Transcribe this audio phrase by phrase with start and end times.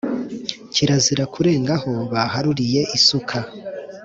[0.73, 3.37] Kirazira kurenga aho baharuriye isuka,